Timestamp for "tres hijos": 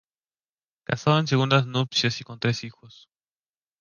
2.39-3.07